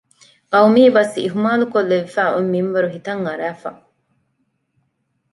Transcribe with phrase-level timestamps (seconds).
[0.51, 3.71] ޤައުމީ ބަސް އިހުމާލުކޮށްލެވިފައި އޮތް މިންވަރު ހިތަށް އަރައިފަ